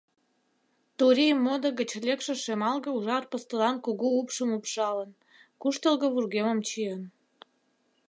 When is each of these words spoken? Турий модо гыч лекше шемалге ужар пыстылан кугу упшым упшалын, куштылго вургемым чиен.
Турий 0.97 1.33
модо 1.45 1.69
гыч 1.79 1.89
лекше 2.07 2.33
шемалге 2.43 2.89
ужар 2.97 3.23
пыстылан 3.31 3.75
кугу 3.85 4.07
упшым 4.19 4.49
упшалын, 4.57 5.11
куштылго 5.61 6.07
вургемым 6.13 6.59
чиен. 6.67 7.01